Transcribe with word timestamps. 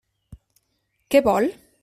Què 1.15 1.23
vol? 1.29 1.51